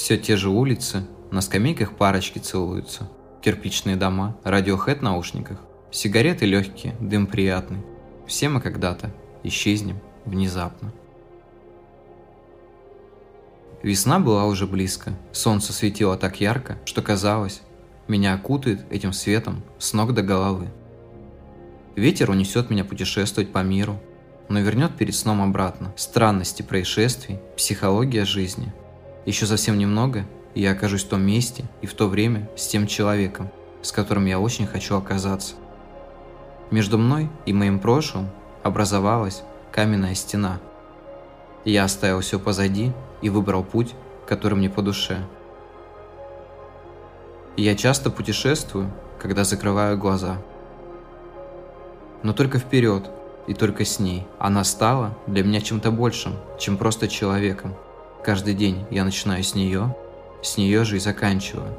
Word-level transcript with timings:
Все 0.00 0.16
те 0.16 0.34
же 0.34 0.48
улицы, 0.48 1.06
на 1.30 1.42
скамейках 1.42 1.92
парочки 1.92 2.38
целуются. 2.38 3.06
Кирпичные 3.42 3.96
дома, 3.96 4.34
радиохэд 4.44 5.02
наушниках. 5.02 5.58
Сигареты 5.90 6.46
легкие, 6.46 6.96
дым 7.00 7.26
приятный. 7.26 7.82
Все 8.26 8.48
мы 8.48 8.62
когда-то 8.62 9.14
исчезнем 9.42 10.00
внезапно. 10.24 10.94
Весна 13.82 14.18
была 14.18 14.46
уже 14.46 14.66
близко. 14.66 15.12
Солнце 15.32 15.74
светило 15.74 16.16
так 16.16 16.40
ярко, 16.40 16.78
что 16.86 17.02
казалось, 17.02 17.60
меня 18.08 18.32
окутает 18.32 18.90
этим 18.90 19.12
светом 19.12 19.62
с 19.78 19.92
ног 19.92 20.14
до 20.14 20.22
головы. 20.22 20.70
Ветер 21.94 22.30
унесет 22.30 22.70
меня 22.70 22.86
путешествовать 22.86 23.52
по 23.52 23.62
миру, 23.62 24.00
но 24.48 24.60
вернет 24.60 24.96
перед 24.96 25.14
сном 25.14 25.42
обратно. 25.42 25.92
Странности 25.94 26.62
происшествий, 26.62 27.38
психология 27.54 28.24
жизни. 28.24 28.72
Еще 29.26 29.46
совсем 29.46 29.78
немного, 29.78 30.24
и 30.54 30.62
я 30.62 30.72
окажусь 30.72 31.04
в 31.04 31.08
том 31.08 31.22
месте 31.22 31.64
и 31.82 31.86
в 31.86 31.94
то 31.94 32.06
время 32.06 32.48
с 32.56 32.66
тем 32.66 32.86
человеком, 32.86 33.50
с 33.82 33.92
которым 33.92 34.26
я 34.26 34.38
очень 34.38 34.66
хочу 34.66 34.96
оказаться. 34.96 35.54
Между 36.70 36.98
мной 36.98 37.28
и 37.46 37.52
моим 37.52 37.78
прошлым 37.78 38.28
образовалась 38.62 39.42
каменная 39.72 40.14
стена. 40.14 40.60
Я 41.64 41.84
оставил 41.84 42.20
все 42.20 42.38
позади 42.38 42.92
и 43.22 43.28
выбрал 43.28 43.64
путь, 43.64 43.94
который 44.26 44.54
мне 44.54 44.70
по 44.70 44.82
душе. 44.82 45.18
Я 47.56 47.74
часто 47.74 48.10
путешествую, 48.10 48.90
когда 49.18 49.44
закрываю 49.44 49.98
глаза– 49.98 50.38
но 52.22 52.32
только 52.32 52.58
вперед, 52.58 53.10
и 53.46 53.54
только 53.54 53.84
с 53.84 53.98
ней. 53.98 54.26
Она 54.38 54.64
стала 54.64 55.16
для 55.26 55.42
меня 55.42 55.60
чем-то 55.60 55.90
большим, 55.90 56.34
чем 56.58 56.76
просто 56.76 57.08
человеком. 57.08 57.74
Каждый 58.22 58.52
день 58.52 58.84
я 58.90 59.04
начинаю 59.04 59.42
с 59.42 59.54
нее, 59.54 59.96
с 60.42 60.58
нее 60.58 60.84
же 60.84 60.96
и 60.96 61.00
заканчиваю. 61.00 61.74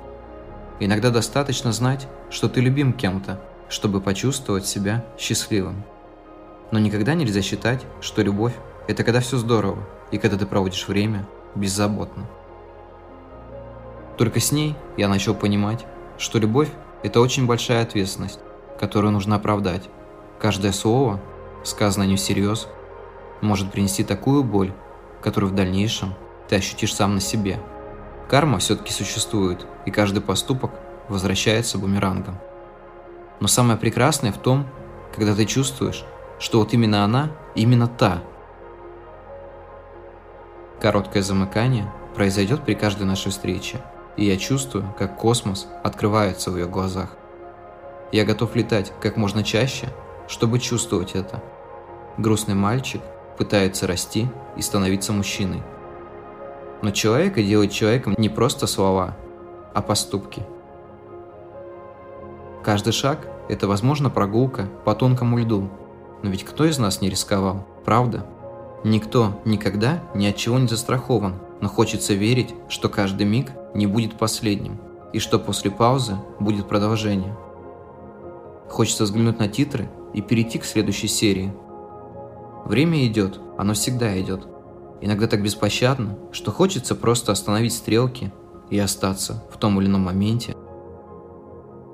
Иногда 0.79 1.11
достаточно 1.11 1.71
знать, 1.71 2.07
что 2.31 2.49
ты 2.49 2.61
любим 2.61 2.93
кем-то, 2.93 3.39
чтобы 3.69 4.01
почувствовать 4.01 4.65
себя 4.65 5.05
счастливым. 5.19 5.83
Но 6.71 6.79
никогда 6.79 7.13
нельзя 7.13 7.43
считать, 7.43 7.85
что 8.01 8.23
любовь– 8.23 8.55
это 8.87 9.03
когда 9.03 9.19
все 9.19 9.37
здорово, 9.37 9.87
и 10.09 10.17
когда 10.17 10.35
ты 10.35 10.47
проводишь 10.47 10.87
время 10.87 11.27
беззаботно. 11.53 12.25
Только 14.17 14.39
с 14.39 14.51
ней 14.51 14.75
я 14.97 15.07
начал 15.07 15.35
понимать, 15.35 15.85
что 16.17 16.39
любовь– 16.39 16.69
это 17.03 17.21
очень 17.21 17.45
большая 17.45 17.83
ответственность, 17.83 18.39
которую 18.79 19.11
нужно 19.11 19.35
оправдать. 19.35 19.83
Каждое 20.39 20.71
слово, 20.71 21.19
сказанное 21.63 22.07
не 22.07 22.15
всерьез, 22.15 22.67
может 23.41 23.71
принести 23.71 24.03
такую 24.03 24.43
боль, 24.43 24.73
которую 25.21 25.51
в 25.51 25.55
дальнейшем 25.55 26.15
ты 26.51 26.57
ощутишь 26.57 26.93
сам 26.93 27.15
на 27.15 27.21
себе. 27.21 27.59
Карма 28.29 28.59
все-таки 28.59 28.91
существует, 28.91 29.65
и 29.85 29.91
каждый 29.91 30.21
поступок 30.21 30.71
возвращается 31.07 31.77
бумерангом. 31.77 32.37
Но 33.39 33.47
самое 33.47 33.79
прекрасное 33.79 34.31
в 34.31 34.37
том, 34.37 34.67
когда 35.15 35.33
ты 35.33 35.45
чувствуешь, 35.45 36.03
что 36.39 36.59
вот 36.59 36.73
именно 36.73 37.03
она, 37.03 37.31
именно 37.55 37.87
та. 37.87 38.21
Короткое 40.79 41.23
замыкание 41.23 41.89
произойдет 42.15 42.63
при 42.65 42.73
каждой 42.73 43.03
нашей 43.03 43.31
встрече, 43.31 43.81
и 44.17 44.25
я 44.25 44.35
чувствую, 44.35 44.93
как 44.99 45.17
космос 45.17 45.67
открывается 45.83 46.51
в 46.51 46.57
ее 46.57 46.67
глазах. 46.67 47.15
Я 48.11 48.25
готов 48.25 48.55
летать 48.55 48.91
как 49.01 49.15
можно 49.17 49.43
чаще 49.43 49.87
чтобы 50.31 50.59
чувствовать 50.59 51.11
это. 51.13 51.43
Грустный 52.17 52.55
мальчик 52.55 53.01
пытается 53.37 53.85
расти 53.85 54.29
и 54.55 54.61
становиться 54.61 55.11
мужчиной. 55.11 55.61
Но 56.81 56.91
человека 56.91 57.43
делает 57.43 57.71
человеком 57.71 58.15
не 58.17 58.29
просто 58.29 58.67
слова, 58.67 59.15
а 59.73 59.81
поступки. 59.81 60.43
Каждый 62.63 62.93
шаг– 62.93 63.27
это, 63.49 63.67
возможно, 63.67 64.09
прогулка 64.09 64.67
по 64.85 64.93
тонкому 64.93 65.39
льду. 65.39 65.69
Но 66.23 66.29
ведь 66.29 66.43
кто 66.43 66.65
из 66.65 66.77
нас 66.77 67.01
не 67.01 67.09
рисковал, 67.09 67.65
правда? 67.85 68.25
Никто 68.83 69.41
никогда 69.45 70.03
ни 70.15 70.25
от 70.25 70.35
чего 70.35 70.57
не 70.57 70.67
застрахован, 70.67 71.35
но 71.59 71.69
хочется 71.69 72.13
верить, 72.13 72.55
что 72.67 72.89
каждый 72.89 73.25
миг 73.25 73.51
не 73.73 73.85
будет 73.85 74.17
последним, 74.17 74.79
и 75.13 75.19
что 75.19 75.39
после 75.39 75.69
паузы 75.69 76.17
будет 76.39 76.67
продолжение. 76.67 77.35
Хочется 78.69 79.03
взглянуть 79.03 79.39
на 79.39 79.47
титры 79.47 79.89
и 80.13 80.21
перейти 80.21 80.57
к 80.57 80.65
следующей 80.65 81.07
серии. 81.07 81.53
Время 82.65 83.05
идет, 83.05 83.39
оно 83.57 83.73
всегда 83.73 84.19
идет. 84.19 84.47
Иногда 85.01 85.27
так 85.27 85.41
беспощадно, 85.41 86.17
что 86.31 86.51
хочется 86.51 86.95
просто 86.95 87.31
остановить 87.31 87.73
стрелки 87.73 88.31
и 88.69 88.77
остаться 88.77 89.43
в 89.51 89.57
том 89.57 89.79
или 89.79 89.87
ином 89.87 90.01
моменте. 90.01 90.55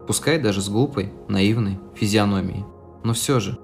Пускай 0.08 0.40
даже 0.40 0.62
с 0.62 0.70
глупой, 0.70 1.14
наивной 1.28 1.80
физиономией. 1.96 2.66
Но 3.04 3.14
все 3.14 3.40
же. 3.40 3.58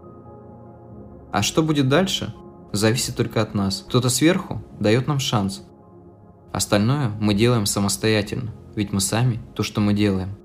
А 1.31 1.41
что 1.41 1.63
будет 1.63 1.89
дальше, 1.89 2.33
зависит 2.71 3.15
только 3.15 3.41
от 3.41 3.53
нас. 3.53 3.83
Кто-то 3.87 4.09
сверху 4.09 4.61
дает 4.79 5.07
нам 5.07 5.19
шанс. 5.19 5.63
Остальное 6.51 7.09
мы 7.19 7.33
делаем 7.33 7.65
самостоятельно, 7.65 8.53
ведь 8.75 8.91
мы 8.91 9.01
сами 9.01 9.39
то, 9.55 9.63
что 9.63 9.81
мы 9.81 9.93
делаем. 9.93 10.37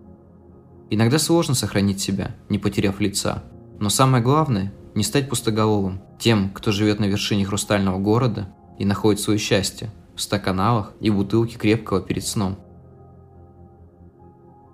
Иногда 0.90 1.18
сложно 1.18 1.54
сохранить 1.54 2.00
себя, 2.00 2.34
не 2.48 2.58
потеряв 2.58 3.00
лица– 3.00 3.44
но 3.80 3.90
самое 3.90 4.22
главное– 4.22 4.72
не 4.94 5.04
стать 5.04 5.28
пустоголовым, 5.28 6.00
тем, 6.18 6.50
кто 6.50 6.72
живет 6.72 6.98
на 6.98 7.04
вершине 7.04 7.44
хрустального 7.44 7.98
города 7.98 8.48
и 8.78 8.84
находит 8.84 9.20
свое 9.20 9.38
счастье 9.38 9.90
в 10.14 10.20
стаканалах 10.20 10.92
и 11.00 11.10
бутылке 11.10 11.58
крепкого 11.58 12.00
перед 12.00 12.24
сном. 12.24 12.58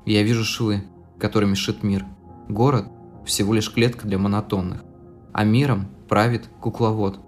Я 0.07 0.23
вижу 0.23 0.45
швы, 0.45 0.85
которыми 1.19 1.55
шит 1.55 1.83
мир. 1.83 2.05
Город– 2.49 2.87
всего 3.25 3.55
лишь 3.55 3.73
клетка 3.73 4.07
для 4.07 4.19
монотонных, 4.19 4.85
а 5.33 5.45
миром 5.45 5.89
правит 6.09 6.49
кукловод. 6.61 7.19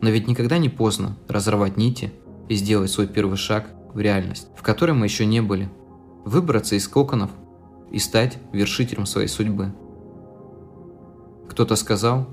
Но 0.00 0.08
ведь 0.10 0.28
никогда 0.28 0.58
не 0.58 0.68
поздно 0.68 1.16
разорвать 1.28 1.76
нити 1.76 2.12
и 2.48 2.54
сделать 2.54 2.90
свой 2.90 3.08
первый 3.08 3.36
шаг 3.36 3.68
в 3.92 3.98
реальность, 3.98 4.48
в 4.56 4.62
которой 4.62 4.92
мы 4.92 5.06
еще 5.06 5.26
не 5.26 5.42
были. 5.42 5.68
Выбраться 6.24 6.76
из 6.76 6.86
коконов 6.86 7.30
и 7.90 7.98
стать 7.98 8.38
вершителем 8.52 9.06
своей 9.06 9.28
судьбы. 9.28 9.74
Кто-то 11.48 11.74
сказал, 11.74 12.28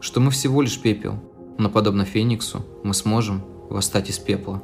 что 0.00 0.20
мы 0.20 0.30
всего 0.30 0.62
лишь 0.62 0.80
пепел, 0.80 1.18
но 1.58 1.68
подобно 1.68 2.04
Фениксу 2.04 2.64
мы 2.82 2.94
сможем 2.94 3.42
восстать 3.68 4.10
из 4.10 4.18
пепла. 4.18 4.62